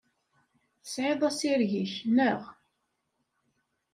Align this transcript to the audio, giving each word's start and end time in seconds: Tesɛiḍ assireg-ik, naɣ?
Tesɛiḍ 0.83 1.21
assireg-ik, 1.29 1.93
naɣ? 2.15 2.41